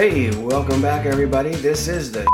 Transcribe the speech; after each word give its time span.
Hey, 0.00 0.34
welcome 0.34 0.80
back, 0.80 1.04
everybody. 1.04 1.50
This 1.50 1.86
is 1.86 2.10
the 2.10 2.26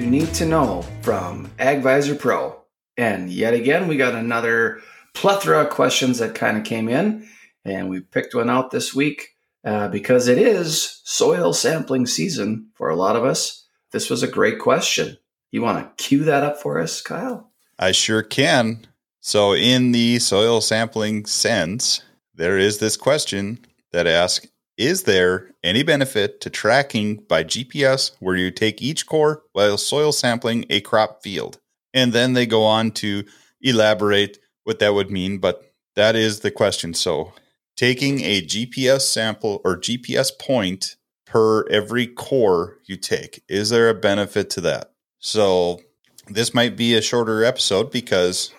you 0.00 0.06
need 0.10 0.34
to 0.34 0.44
know 0.44 0.82
from 1.02 1.48
AgVisor 1.56 2.18
Pro. 2.18 2.60
And 2.96 3.30
yet 3.30 3.54
again, 3.54 3.86
we 3.86 3.96
got 3.96 4.16
another 4.16 4.82
plethora 5.14 5.60
of 5.60 5.70
questions 5.70 6.18
that 6.18 6.34
kind 6.34 6.58
of 6.58 6.64
came 6.64 6.88
in, 6.88 7.28
and 7.64 7.88
we 7.88 8.00
picked 8.00 8.34
one 8.34 8.50
out 8.50 8.72
this 8.72 8.92
week 8.92 9.36
uh, 9.64 9.86
because 9.86 10.26
it 10.26 10.36
is 10.36 11.00
soil 11.04 11.52
sampling 11.52 12.06
season 12.06 12.70
for 12.74 12.88
a 12.88 12.96
lot 12.96 13.14
of 13.14 13.24
us. 13.24 13.68
This 13.92 14.10
was 14.10 14.24
a 14.24 14.26
great 14.26 14.58
question. 14.58 15.16
You 15.52 15.62
want 15.62 15.96
to 15.96 16.04
cue 16.04 16.24
that 16.24 16.42
up 16.42 16.60
for 16.60 16.80
us, 16.80 17.00
Kyle? 17.00 17.52
I 17.78 17.92
sure 17.92 18.24
can. 18.24 18.84
So, 19.20 19.54
in 19.54 19.92
the 19.92 20.18
soil 20.18 20.60
sampling 20.60 21.26
sense, 21.26 22.02
there 22.34 22.58
is 22.58 22.78
this 22.78 22.96
question 22.96 23.60
that 23.92 24.08
asks 24.08 24.48
Is 24.76 25.04
there 25.04 25.50
any 25.62 25.82
benefit 25.82 26.40
to 26.42 26.50
tracking 26.50 27.16
by 27.28 27.44
GPS 27.44 28.12
where 28.20 28.36
you 28.36 28.50
take 28.50 28.82
each 28.82 29.06
core 29.06 29.42
while 29.52 29.78
soil 29.78 30.12
sampling 30.12 30.66
a 30.68 30.80
crop 30.80 31.22
field? 31.22 31.58
And 31.94 32.12
then 32.12 32.34
they 32.34 32.44
go 32.44 32.62
on 32.64 32.90
to 32.92 33.24
elaborate 33.62 34.38
what 34.64 34.78
that 34.80 34.92
would 34.94 35.10
mean, 35.10 35.38
but 35.38 35.72
that 35.94 36.14
is 36.14 36.40
the 36.40 36.50
question. 36.50 36.92
So, 36.92 37.32
taking 37.76 38.20
a 38.20 38.42
GPS 38.42 39.02
sample 39.02 39.62
or 39.64 39.78
GPS 39.78 40.30
point 40.38 40.96
per 41.24 41.66
every 41.68 42.06
core 42.06 42.78
you 42.84 42.96
take, 42.96 43.42
is 43.48 43.70
there 43.70 43.88
a 43.88 43.94
benefit 43.94 44.50
to 44.50 44.60
that? 44.62 44.92
So, 45.20 45.80
this 46.28 46.52
might 46.52 46.76
be 46.76 46.94
a 46.94 47.00
shorter 47.00 47.44
episode 47.44 47.90
because 47.90 48.52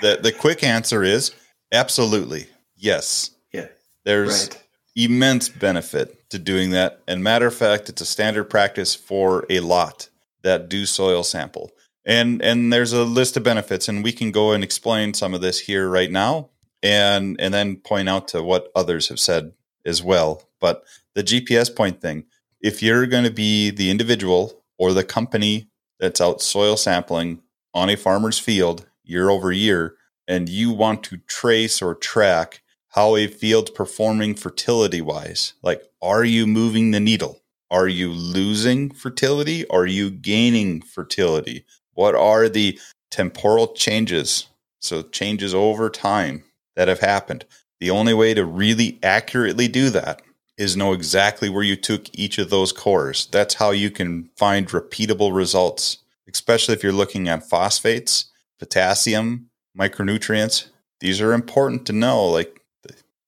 the 0.00 0.18
the 0.22 0.32
quick 0.32 0.62
answer 0.62 1.02
is 1.02 1.34
absolutely 1.72 2.46
yes. 2.76 3.30
Yeah. 3.52 3.66
There's 4.04 4.48
Right. 4.48 4.61
Immense 4.94 5.48
benefit 5.48 6.28
to 6.30 6.38
doing 6.38 6.70
that. 6.70 7.00
And 7.06 7.22
matter 7.22 7.46
of 7.46 7.54
fact, 7.54 7.88
it's 7.88 8.02
a 8.02 8.06
standard 8.06 8.44
practice 8.44 8.94
for 8.94 9.46
a 9.48 9.60
lot 9.60 10.08
that 10.42 10.68
do 10.68 10.86
soil 10.86 11.22
sample. 11.22 11.70
And 12.04 12.42
and 12.42 12.72
there's 12.72 12.92
a 12.92 13.04
list 13.04 13.36
of 13.36 13.44
benefits, 13.44 13.88
and 13.88 14.02
we 14.02 14.12
can 14.12 14.32
go 14.32 14.52
and 14.52 14.64
explain 14.64 15.14
some 15.14 15.34
of 15.34 15.40
this 15.40 15.60
here 15.60 15.88
right 15.88 16.10
now, 16.10 16.50
and 16.82 17.36
and 17.40 17.54
then 17.54 17.76
point 17.76 18.08
out 18.08 18.28
to 18.28 18.42
what 18.42 18.72
others 18.74 19.08
have 19.08 19.20
said 19.20 19.52
as 19.86 20.02
well. 20.02 20.42
But 20.60 20.84
the 21.14 21.22
GPS 21.22 21.74
point 21.74 22.00
thing, 22.00 22.24
if 22.60 22.82
you're 22.82 23.06
going 23.06 23.24
to 23.24 23.30
be 23.30 23.70
the 23.70 23.90
individual 23.90 24.64
or 24.78 24.92
the 24.92 25.04
company 25.04 25.70
that's 26.00 26.20
out 26.20 26.42
soil 26.42 26.76
sampling 26.76 27.40
on 27.72 27.88
a 27.88 27.96
farmer's 27.96 28.38
field 28.38 28.86
year 29.04 29.30
over 29.30 29.52
year, 29.52 29.94
and 30.26 30.48
you 30.48 30.72
want 30.72 31.04
to 31.04 31.18
trace 31.28 31.80
or 31.80 31.94
track 31.94 32.61
how 32.92 33.16
a 33.16 33.26
field's 33.26 33.70
performing 33.70 34.34
fertility 34.34 35.00
wise. 35.00 35.54
Like, 35.62 35.82
are 36.00 36.24
you 36.24 36.46
moving 36.46 36.90
the 36.90 37.00
needle? 37.00 37.40
Are 37.70 37.88
you 37.88 38.10
losing 38.10 38.90
fertility? 38.90 39.66
Are 39.68 39.86
you 39.86 40.10
gaining 40.10 40.82
fertility? 40.82 41.64
What 41.94 42.14
are 42.14 42.48
the 42.48 42.78
temporal 43.10 43.68
changes? 43.68 44.46
So, 44.80 45.02
changes 45.02 45.54
over 45.54 45.88
time 45.88 46.44
that 46.76 46.88
have 46.88 47.00
happened. 47.00 47.46
The 47.80 47.90
only 47.90 48.14
way 48.14 48.34
to 48.34 48.44
really 48.44 48.98
accurately 49.02 49.68
do 49.68 49.88
that 49.90 50.20
is 50.58 50.76
know 50.76 50.92
exactly 50.92 51.48
where 51.48 51.62
you 51.62 51.76
took 51.76 52.06
each 52.12 52.36
of 52.38 52.50
those 52.50 52.72
cores. 52.72 53.26
That's 53.32 53.54
how 53.54 53.70
you 53.70 53.90
can 53.90 54.28
find 54.36 54.68
repeatable 54.68 55.34
results, 55.34 55.98
especially 56.30 56.74
if 56.74 56.82
you're 56.82 56.92
looking 56.92 57.26
at 57.28 57.48
phosphates, 57.48 58.26
potassium, 58.58 59.48
micronutrients. 59.78 60.66
These 61.00 61.20
are 61.20 61.32
important 61.32 61.86
to 61.86 61.92
know. 61.92 62.26
Like, 62.26 62.61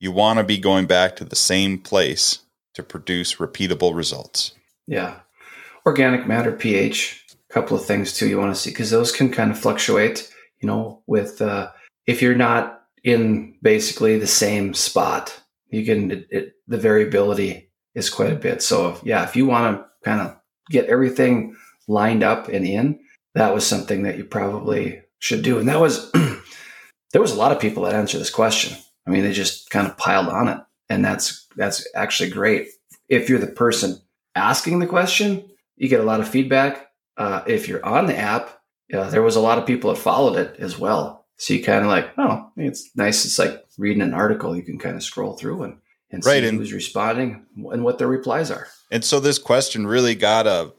you 0.04 0.12
want 0.12 0.38
to 0.38 0.44
be 0.44 0.58
going 0.58 0.84
back 0.84 1.16
to 1.16 1.24
the 1.24 1.34
same 1.34 1.78
place 1.78 2.40
to 2.74 2.82
produce 2.82 3.36
repeatable 3.36 3.96
results. 3.96 4.52
Yeah. 4.86 5.20
Organic 5.86 6.26
matter 6.26 6.52
pH, 6.52 7.24
a 7.48 7.52
couple 7.52 7.74
of 7.74 7.86
things 7.86 8.12
too 8.12 8.28
you 8.28 8.38
want 8.38 8.54
to 8.54 8.60
see 8.60 8.68
because 8.68 8.90
those 8.90 9.10
can 9.10 9.32
kind 9.32 9.50
of 9.50 9.58
fluctuate, 9.58 10.30
you 10.60 10.66
know, 10.66 11.02
with 11.06 11.40
uh, 11.40 11.70
if 12.06 12.20
you're 12.20 12.34
not 12.34 12.82
in 13.02 13.56
basically 13.62 14.18
the 14.18 14.26
same 14.26 14.74
spot, 14.74 15.40
you 15.70 15.86
can, 15.86 16.10
it, 16.10 16.26
it, 16.30 16.52
the 16.68 16.76
variability 16.76 17.70
is 17.94 18.10
quite 18.10 18.32
a 18.32 18.36
bit. 18.36 18.60
So, 18.60 18.90
if, 18.90 19.02
yeah, 19.04 19.24
if 19.24 19.34
you 19.34 19.46
want 19.46 19.78
to 19.78 19.86
kind 20.04 20.20
of 20.20 20.36
get 20.68 20.86
everything 20.86 21.56
lined 21.88 22.22
up 22.22 22.48
and 22.48 22.66
in, 22.66 23.00
that 23.34 23.54
was 23.54 23.66
something 23.66 24.02
that 24.02 24.18
you 24.18 24.24
probably 24.24 25.00
should 25.18 25.42
do. 25.42 25.58
And 25.58 25.68
that 25.68 25.80
was, 25.80 26.12
there 27.12 27.22
was 27.22 27.32
a 27.32 27.38
lot 27.38 27.52
of 27.52 27.60
people 27.60 27.84
that 27.84 27.94
answered 27.94 28.18
this 28.18 28.28
question. 28.30 28.76
I 29.06 29.10
mean, 29.10 29.22
they 29.22 29.32
just 29.32 29.70
kind 29.70 29.86
of 29.86 29.96
piled 29.96 30.28
on 30.28 30.48
it. 30.48 30.58
And 30.88 31.04
that's, 31.04 31.46
that's 31.56 31.86
actually 31.94 32.30
great. 32.30 32.68
If 33.08 33.28
you're 33.28 33.38
the 33.38 33.46
person 33.46 34.00
asking 34.34 34.78
the 34.78 34.86
question, 34.86 35.48
you 35.76 35.88
get 35.88 36.00
a 36.00 36.04
lot 36.04 36.20
of 36.20 36.28
feedback. 36.28 36.88
Uh, 37.16 37.42
if 37.46 37.68
you're 37.68 37.84
on 37.84 38.06
the 38.06 38.16
app, 38.16 38.60
uh, 38.92 39.10
there 39.10 39.22
was 39.22 39.36
a 39.36 39.40
lot 39.40 39.58
of 39.58 39.66
people 39.66 39.92
that 39.92 40.00
followed 40.00 40.36
it 40.36 40.56
as 40.58 40.78
well. 40.78 41.24
So 41.36 41.54
you 41.54 41.62
kind 41.62 41.84
of 41.84 41.90
like, 41.90 42.10
oh, 42.18 42.50
it's 42.56 42.90
nice. 42.94 43.24
It's 43.24 43.38
like 43.38 43.64
reading 43.78 44.02
an 44.02 44.14
article. 44.14 44.56
You 44.56 44.62
can 44.62 44.78
kind 44.78 44.96
of 44.96 45.02
scroll 45.02 45.34
through 45.36 45.64
and, 45.64 45.78
and 46.10 46.24
Right, 46.24 46.42
see 46.42 46.48
and- 46.48 46.58
who's 46.58 46.72
responding 46.72 47.44
and 47.56 47.84
what 47.84 47.98
their 47.98 48.08
replies 48.08 48.50
are. 48.50 48.68
And 48.90 49.04
so 49.04 49.18
this 49.20 49.38
question 49.38 49.86
really 49.86 50.14
got 50.14 50.46
a 50.46 50.72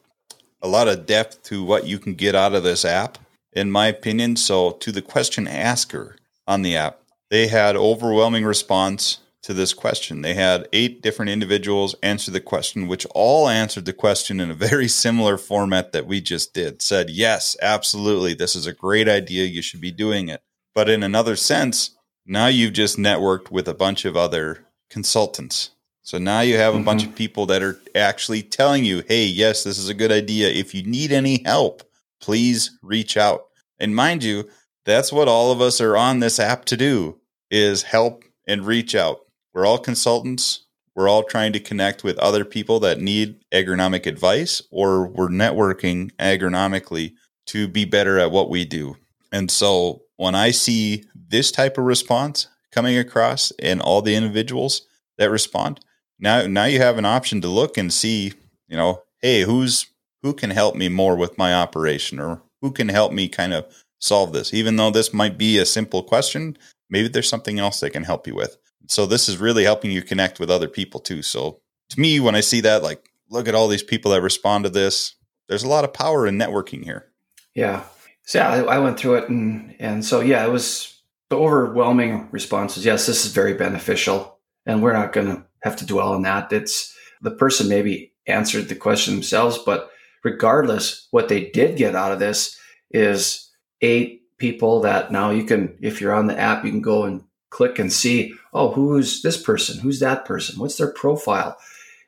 a 0.61 0.67
lot 0.67 0.87
of 0.87 1.05
depth 1.05 1.43
to 1.43 1.63
what 1.63 1.85
you 1.85 1.99
can 1.99 2.15
get 2.15 2.33
out 2.33 2.55
of 2.55 2.63
this 2.63 2.85
app, 2.85 3.19
in 3.53 3.69
my 3.69 3.85
opinion. 3.87 4.35
So 4.35 4.71
to 4.71 4.91
the 4.91 5.01
question 5.01 5.47
asker 5.47 6.15
on 6.47 6.63
the 6.63 6.75
app, 6.75 7.01
they 7.35 7.47
had 7.47 7.75
overwhelming 7.75 8.45
response 8.45 9.17
to 9.43 9.53
this 9.53 9.73
question. 9.73 10.21
They 10.21 10.35
had 10.35 10.69
eight 10.71 11.01
different 11.01 11.31
individuals 11.31 11.93
answer 12.01 12.31
the 12.31 12.39
question, 12.39 12.87
which 12.87 13.05
all 13.13 13.49
answered 13.49 13.83
the 13.83 13.91
question 13.91 14.39
in 14.39 14.49
a 14.49 14.53
very 14.53 14.87
similar 14.87 15.37
format 15.37 15.91
that 15.91 16.07
we 16.07 16.21
just 16.21 16.53
did. 16.53 16.81
Said, 16.81 17.09
yes, 17.09 17.57
absolutely, 17.61 18.35
this 18.35 18.55
is 18.55 18.67
a 18.67 18.71
great 18.71 19.09
idea. 19.09 19.43
You 19.43 19.61
should 19.61 19.81
be 19.81 19.91
doing 19.91 20.29
it. 20.29 20.43
But 20.73 20.87
in 20.87 21.03
another 21.03 21.35
sense, 21.35 21.97
now 22.25 22.47
you've 22.47 22.71
just 22.71 22.97
networked 22.97 23.51
with 23.51 23.67
a 23.67 23.73
bunch 23.73 24.05
of 24.05 24.15
other 24.15 24.65
consultants. 24.89 25.71
So 26.03 26.17
now 26.17 26.39
you 26.39 26.55
have 26.55 26.73
a 26.73 26.79
bunch 26.79 27.01
mm-hmm. 27.01 27.11
of 27.11 27.17
people 27.17 27.47
that 27.47 27.61
are 27.61 27.77
actually 27.95 28.43
telling 28.43 28.85
you, 28.85 29.03
hey, 29.09 29.25
yes, 29.25 29.65
this 29.65 29.77
is 29.77 29.89
a 29.89 29.93
good 29.93 30.11
idea. 30.11 30.47
If 30.47 30.73
you 30.73 30.83
need 30.83 31.11
any 31.11 31.43
help, 31.43 31.83
please 32.21 32.79
reach 32.81 33.17
out. 33.17 33.47
And 33.77 33.93
mind 33.93 34.23
you, 34.23 34.47
that's 34.85 35.11
what 35.11 35.27
all 35.27 35.51
of 35.51 35.59
us 35.59 35.81
are 35.81 35.97
on 35.97 36.21
this 36.21 36.39
app 36.39 36.63
to 36.65 36.77
do 36.77 37.19
is 37.49 37.83
help 37.83 38.23
and 38.47 38.65
reach 38.65 38.95
out. 38.95 39.21
We're 39.53 39.65
all 39.65 39.77
consultants. 39.77 40.65
We're 40.95 41.09
all 41.09 41.23
trying 41.23 41.53
to 41.53 41.59
connect 41.59 42.03
with 42.03 42.17
other 42.19 42.45
people 42.45 42.79
that 42.81 43.01
need 43.01 43.43
agronomic 43.53 44.05
advice 44.05 44.61
or 44.71 45.07
we're 45.07 45.27
networking 45.27 46.11
agronomically 46.19 47.13
to 47.47 47.67
be 47.67 47.85
better 47.85 48.17
at 48.17 48.31
what 48.31 48.49
we 48.49 48.65
do. 48.65 48.95
And 49.31 49.51
so 49.51 50.03
when 50.17 50.35
I 50.35 50.51
see 50.51 51.03
this 51.13 51.51
type 51.51 51.77
of 51.77 51.83
response 51.83 52.47
coming 52.71 52.97
across 52.97 53.51
and 53.59 53.81
all 53.81 54.01
the 54.01 54.15
individuals 54.15 54.83
that 55.17 55.29
respond, 55.29 55.81
now 56.19 56.47
now 56.47 56.65
you 56.65 56.79
have 56.79 56.97
an 56.97 57.05
option 57.05 57.41
to 57.41 57.47
look 57.49 57.77
and 57.77 57.91
see, 57.91 58.33
you 58.67 58.77
know, 58.77 59.03
hey, 59.21 59.41
who's 59.41 59.87
who 60.21 60.33
can 60.33 60.49
help 60.49 60.75
me 60.75 60.89
more 60.89 61.15
with 61.15 61.37
my 61.37 61.53
operation 61.53 62.19
or 62.19 62.41
who 62.61 62.71
can 62.71 62.89
help 62.89 63.11
me 63.11 63.27
kind 63.27 63.53
of 63.53 63.65
solve 63.99 64.33
this. 64.33 64.53
Even 64.53 64.77
though 64.77 64.91
this 64.91 65.13
might 65.13 65.37
be 65.37 65.57
a 65.57 65.65
simple 65.65 66.01
question, 66.01 66.57
maybe 66.89 67.07
there's 67.07 67.29
something 67.29 67.59
else 67.59 67.79
they 67.79 67.89
can 67.89 68.03
help 68.03 68.27
you 68.27 68.35
with. 68.35 68.57
So 68.87 69.05
this 69.05 69.27
is 69.27 69.37
really 69.37 69.63
helping 69.63 69.91
you 69.91 70.01
connect 70.01 70.39
with 70.39 70.51
other 70.51 70.67
people 70.67 70.99
too. 70.99 71.21
So 71.21 71.61
to 71.89 71.99
me, 71.99 72.19
when 72.19 72.35
I 72.35 72.41
see 72.41 72.61
that, 72.61 72.83
like, 72.83 73.09
look 73.29 73.47
at 73.47 73.55
all 73.55 73.67
these 73.67 73.83
people 73.83 74.11
that 74.11 74.21
respond 74.21 74.63
to 74.63 74.69
this, 74.69 75.15
there's 75.47 75.63
a 75.63 75.67
lot 75.67 75.83
of 75.83 75.93
power 75.93 76.27
in 76.27 76.37
networking 76.37 76.83
here. 76.83 77.11
Yeah. 77.53 77.83
So 78.23 78.39
yeah, 78.39 78.49
I, 78.49 78.75
I 78.75 78.79
went 78.79 78.99
through 78.99 79.15
it 79.15 79.29
and 79.29 79.75
and 79.79 80.03
so 80.03 80.19
yeah, 80.19 80.45
it 80.45 80.51
was 80.51 81.01
the 81.29 81.37
overwhelming 81.37 82.27
responses. 82.31 82.85
Yes, 82.85 83.05
this 83.05 83.25
is 83.25 83.31
very 83.31 83.53
beneficial, 83.53 84.39
and 84.65 84.81
we're 84.81 84.93
not 84.93 85.13
going 85.13 85.27
to 85.27 85.43
have 85.63 85.75
to 85.77 85.85
dwell 85.85 86.13
on 86.13 86.23
that. 86.23 86.51
It's 86.51 86.95
the 87.21 87.31
person 87.31 87.67
maybe 87.67 88.13
answered 88.27 88.69
the 88.69 88.75
question 88.75 89.13
themselves, 89.13 89.57
but 89.57 89.89
regardless, 90.23 91.07
what 91.11 91.29
they 91.29 91.49
did 91.51 91.77
get 91.77 91.95
out 91.95 92.11
of 92.11 92.19
this 92.19 92.57
is 92.91 93.51
eight 93.81 94.23
people 94.37 94.81
that 94.81 95.11
now 95.11 95.29
you 95.29 95.43
can, 95.43 95.77
if 95.81 96.01
you're 96.01 96.13
on 96.13 96.27
the 96.27 96.39
app, 96.39 96.65
you 96.65 96.71
can 96.71 96.81
go 96.81 97.03
and 97.03 97.23
click 97.49 97.79
and 97.79 97.91
see, 97.91 98.33
oh, 98.53 98.71
who's 98.71 99.21
this 99.21 99.41
person? 99.41 99.79
Who's 99.79 99.99
that 99.99 100.25
person? 100.25 100.59
What's 100.59 100.77
their 100.77 100.91
profile? 100.91 101.57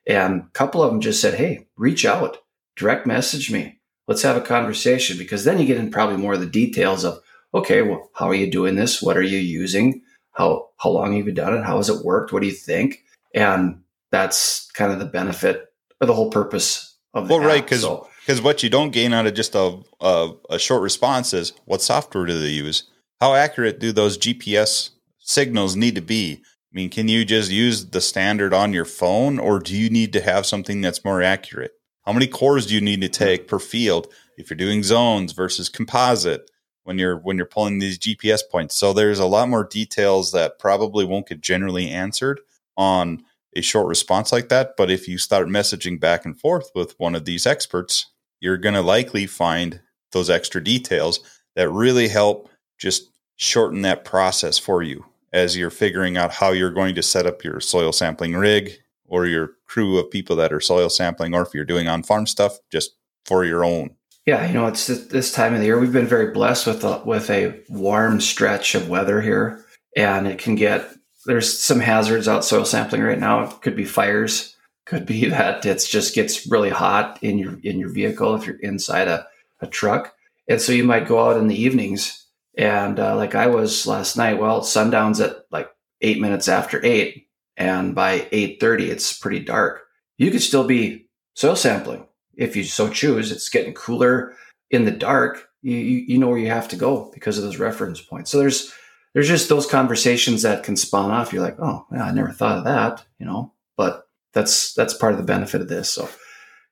And 0.06 0.42
a 0.42 0.50
couple 0.54 0.82
of 0.82 0.92
them 0.92 1.02
just 1.02 1.22
said, 1.22 1.36
hey, 1.36 1.68
reach 1.78 2.06
out, 2.06 2.38
direct 2.76 3.06
message 3.06 3.52
me. 3.52 3.80
Let's 4.08 4.22
have 4.22 4.38
a 4.38 4.42
conversation. 4.42 5.18
Because 5.18 5.44
then 5.44 5.60
you 5.60 5.66
get 5.66 5.78
in 5.78 5.92
probably 5.92 6.18
more 6.18 6.34
of 6.34 6.40
the 6.40 6.46
details 6.46 7.04
of 7.04 7.20
okay 7.54 7.82
well 7.82 8.10
how 8.14 8.28
are 8.28 8.36
you 8.36 8.52
doing 8.52 8.76
this? 8.76 9.02
What 9.02 9.18
are 9.18 9.22
you 9.22 9.38
using? 9.38 10.02
How 10.32 10.70
how 10.78 10.90
long 10.90 11.16
have 11.16 11.26
you 11.26 11.34
done 11.34 11.56
it? 11.56 11.64
How 11.64 11.78
has 11.78 11.90
it 11.90 12.06
worked? 12.06 12.32
What 12.32 12.42
do 12.42 12.48
you 12.48 12.54
think? 12.54 13.04
And 13.34 13.82
that's 14.12 14.70
kind 14.72 14.92
of 14.92 15.00
the 15.00 15.06
benefit 15.06 15.66
or 16.02 16.08
the 16.08 16.14
whole 16.14 16.30
purpose 16.30 16.96
of 17.14 17.28
the 17.28 17.36
Well, 17.36 17.46
right, 17.46 17.66
Cause 17.66 17.82
So, 17.82 18.08
Because 18.28 18.42
what 18.42 18.62
you 18.62 18.70
don't 18.70 18.92
gain 18.92 19.14
out 19.14 19.26
of 19.26 19.36
just 19.36 19.56
a, 19.56 19.80
a 20.02 20.32
a 20.50 20.60
short 20.60 20.82
response 20.82 21.34
is 21.34 21.54
what 21.64 21.82
software 21.82 22.26
do 22.26 22.38
they 22.38 22.50
use? 22.50 22.84
How 23.22 23.34
accurate 23.34 23.80
do 23.80 23.94
those 23.94 24.18
GPS 24.18 24.90
signals 25.18 25.78
need 25.78 25.96
to 25.96 26.02
be? 26.02 26.42
I 26.44 26.74
mean, 26.74 26.90
can 26.90 27.08
you 27.08 27.24
just 27.24 27.50
use 27.50 27.86
the 27.92 28.02
standard 28.02 28.54
on 28.54 28.74
your 28.74 28.84
phone 28.84 29.40
or 29.40 29.60
do 29.60 29.74
you 29.74 29.90
need 29.90 30.12
to 30.12 30.20
have 30.20 30.46
something 30.46 30.82
that's 30.82 31.06
more 31.06 31.22
accurate? 31.22 31.72
How 32.06 32.12
many 32.12 32.28
cores 32.28 32.66
do 32.66 32.76
you 32.76 32.82
need 32.82 33.00
to 33.00 33.08
take 33.08 33.48
per 33.48 33.60
field 33.60 34.08
if 34.36 34.50
you're 34.50 34.58
doing 34.58 34.84
zones 34.84 35.32
versus 35.32 35.70
composite 35.70 36.52
when 36.84 37.00
you're 37.00 37.20
when 37.20 37.38
you're 37.38 37.46
pulling 37.46 37.80
these 37.80 37.98
GPS 37.98 38.42
points? 38.52 38.76
So 38.76 38.92
there's 38.92 39.20
a 39.20 39.26
lot 39.26 39.48
more 39.48 39.64
details 39.64 40.34
that 40.34 40.60
probably 40.60 41.06
won't 41.06 41.30
get 41.30 41.40
generally 41.40 41.90
answered 41.90 42.42
on 42.76 43.24
a 43.56 43.62
short 43.62 43.88
response 43.88 44.34
like 44.34 44.50
that, 44.50 44.74
but 44.76 44.92
if 44.92 45.08
you 45.08 45.18
start 45.18 45.48
messaging 45.48 45.98
back 45.98 46.26
and 46.26 46.38
forth 46.38 46.72
with 46.76 46.94
one 47.00 47.16
of 47.16 47.24
these 47.24 47.48
experts, 47.48 48.08
you're 48.40 48.58
going 48.58 48.76
to 48.76 48.82
likely 48.82 49.26
find 49.26 49.82
those 50.12 50.30
extra 50.30 50.64
details 50.64 51.20
that 51.56 51.70
really 51.70 52.08
help 52.08 52.50
just 52.78 53.10
shorten 53.36 53.82
that 53.82 54.06
process 54.06 54.58
for 54.58 54.84
you 54.84 55.06
as 55.34 55.58
you're 55.58 55.70
figuring 55.70 56.18
out 56.18 56.34
how 56.34 56.52
you're 56.52 56.72
going 56.72 56.96
to 56.96 57.04
set 57.04 57.26
up 57.26 57.44
your 57.44 57.60
soil 57.60 57.92
sampling 57.92 58.34
rig 58.34 58.72
or 59.08 59.26
your 59.26 59.52
crew 59.68 59.98
of 59.98 60.12
people 60.12 60.36
that 60.36 60.54
are 60.54 60.60
soil 60.60 60.90
sampling, 60.90 61.34
or 61.34 61.42
if 61.42 61.54
you're 61.54 61.66
doing 61.66 61.88
on 61.88 62.04
farm 62.04 62.28
stuff 62.28 62.58
just 62.72 62.96
for 63.26 63.46
your 63.46 63.64
own. 63.64 63.90
Yeah, 64.26 64.46
you 64.46 64.54
know, 64.54 64.68
it's 64.68 64.88
this 64.88 65.32
time 65.32 65.54
of 65.54 65.60
the 65.60 65.66
year. 65.66 65.80
We've 65.80 65.94
been 65.94 66.08
very 66.08 66.32
blessed 66.32 66.68
with 66.68 66.84
a, 66.84 67.02
with 67.06 67.30
a 67.30 67.62
warm 67.70 68.20
stretch 68.20 68.76
of 68.76 68.90
weather 68.90 69.22
here, 69.22 69.66
and 69.96 70.28
it 70.28 70.40
can 70.40 70.56
get 70.56 70.90
there's 71.26 71.58
some 71.58 71.80
hazards 71.80 72.28
out 72.28 72.44
soil 72.44 72.66
sampling 72.66 73.02
right 73.02 73.20
now. 73.20 73.44
It 73.44 73.62
could 73.62 73.76
be 73.76 73.86
fires, 73.86 74.56
could 74.88 75.06
be 75.06 75.26
that 75.30 75.66
it 75.66 75.86
just 75.90 76.16
gets 76.16 76.48
really 76.48 76.70
hot 76.70 77.20
in 77.22 77.38
your 77.38 77.60
in 77.64 77.80
your 77.80 77.90
vehicle 77.90 78.36
if 78.36 78.46
you're 78.46 78.60
inside 78.60 79.08
a, 79.08 79.28
a 79.62 79.68
truck, 79.68 80.14
and 80.48 80.62
so 80.62 80.72
you 80.72 80.84
might 80.84 81.08
go 81.08 81.30
out 81.30 81.38
in 81.38 81.48
the 81.48 81.62
evenings 81.62 82.28
and 82.58 83.00
uh, 83.00 83.16
like 83.16 83.36
I 83.36 83.48
was 83.48 83.86
last 83.86 84.18
night, 84.18 84.40
well, 84.40 84.64
sundown's 84.64 85.22
at 85.22 85.46
like 85.52 85.70
eight 86.02 86.20
minutes 86.20 86.48
after 86.48 86.84
eight, 86.84 87.28
and 87.56 87.94
by 87.94 88.28
eight 88.32 88.60
thirty, 88.60 88.90
it's 88.90 89.18
pretty 89.18 89.40
dark. 89.40 89.84
You 90.18 90.32
could 90.32 90.42
still 90.42 90.66
be 90.66 91.08
soil 91.36 91.56
sampling 91.56 92.08
if 92.36 92.56
you 92.56 92.64
so 92.64 92.90
choose. 92.90 93.32
It's 93.32 93.50
getting 93.50 93.76
cooler 93.76 94.34
in 94.72 94.86
the 94.86 94.92
dark. 94.92 95.48
You, 95.62 95.76
you, 95.76 96.18
know 96.18 96.30
where 96.30 96.38
you 96.38 96.50
have 96.50 96.68
to 96.70 96.76
go 96.76 97.12
because 97.14 97.38
of 97.38 97.44
those 97.44 97.60
reference 97.60 98.02
points. 98.02 98.32
So 98.32 98.40
there's 98.40 98.74
there's 99.14 99.28
just 99.28 99.50
those 99.50 99.68
conversations 99.68 100.42
that 100.42 100.64
can 100.64 100.76
spawn 100.76 101.12
off. 101.12 101.32
You're 101.32 101.44
like, 101.44 101.60
oh, 101.60 101.86
yeah, 101.92 102.06
I 102.06 102.12
never 102.12 102.32
thought 102.32 102.60
of 102.60 102.64
that, 102.64 103.06
you 103.20 103.26
know. 103.26 103.54
But 103.76 104.07
that's 104.38 104.74
that's 104.74 104.94
part 104.94 105.14
of 105.14 105.18
the 105.18 105.26
benefit 105.26 105.62
of 105.62 105.68
this. 105.68 105.92
So 105.92 106.08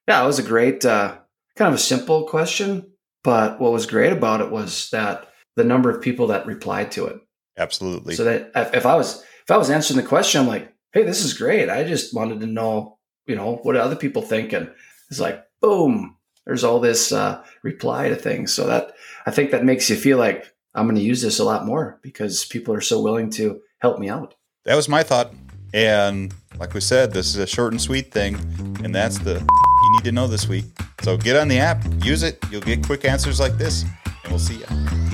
yeah, 0.08 0.24
it 0.24 0.28
was 0.28 0.40
a 0.40 0.44
great, 0.44 0.86
uh, 0.86 1.18
kind 1.56 1.70
of 1.70 1.74
a 1.74 1.82
simple 1.82 2.28
question, 2.28 2.92
but 3.24 3.60
what 3.60 3.72
was 3.72 3.88
great 3.88 4.14
about 4.14 4.42
it 4.42 4.52
was 4.52 4.90
that 4.92 5.28
the 5.56 5.64
number 5.64 5.90
of 5.90 6.02
people 6.02 6.28
that 6.28 6.46
replied 6.46 6.92
to 6.92 7.08
it. 7.08 7.20
Absolutely. 7.58 8.16
So 8.16 8.24
that 8.26 8.52
if 8.74 8.86
I 8.86 8.96
was 8.96 9.22
if 9.22 9.52
I 9.52 9.58
was 9.58 9.72
answering 9.72 9.98
the 9.98 10.08
question, 10.08 10.42
I'm 10.42 10.48
like, 10.48 10.72
hey, 10.94 11.04
this 11.04 11.24
is 11.26 11.34
great. 11.34 11.70
I 11.70 11.84
just 11.84 12.14
wanted 12.14 12.42
to 12.42 12.48
know, 12.48 13.00
you 13.26 13.36
know, 13.36 13.56
what 13.64 13.76
other 13.76 13.96
people 13.96 14.22
think, 14.22 14.54
and 14.54 14.72
it's 15.10 15.20
like, 15.20 15.44
boom, 15.62 16.18
there's 16.46 16.64
all 16.64 16.80
this 16.80 17.12
uh, 17.12 17.44
reply 17.64 18.10
to 18.10 18.16
things. 18.16 18.54
So 18.54 18.68
that 18.68 18.94
I 19.26 19.32
think 19.32 19.52
that 19.52 19.66
makes 19.66 19.90
you 19.90 19.96
feel 19.96 20.20
like 20.20 20.54
I'm 20.76 20.86
going 20.86 20.98
to 20.98 21.02
use 21.02 21.22
this 21.22 21.40
a 21.40 21.46
lot 21.46 21.66
more 21.66 22.00
because 22.04 22.46
people 22.46 22.76
are 22.76 22.82
so 22.82 23.02
willing 23.02 23.32
to 23.32 23.62
help 23.80 23.98
me 23.98 24.10
out. 24.10 24.36
That 24.66 24.76
was 24.76 24.90
my 24.90 25.04
thought, 25.04 25.34
and 25.75 26.33
like 26.57 26.74
we 26.74 26.80
said, 26.80 27.12
this 27.12 27.27
is 27.27 27.36
a 27.36 27.45
short 27.45 27.74
and 27.74 27.81
sweet 27.81 28.10
thing, 28.10 28.36
and 28.83 28.95
that's 28.95 29.19
the 29.19 29.33
you 29.83 29.92
need 29.92 30.06
to 30.06 30.12
know 30.13 30.25
this 30.25 30.48
week. 30.48 30.66
So 31.01 31.18
get 31.18 31.36
on 31.36 31.50
the 31.50 31.60
app, 31.60 31.83
use 32.04 32.24
it. 32.24 32.39
You'll 32.50 32.62
get 32.62 32.83
quick 32.83 33.04
answers 33.04 33.42
like 33.42 33.57
this, 33.57 33.83
and 33.83 34.30
we'll 34.30 34.39
see 34.39 34.56
you. 34.56 35.05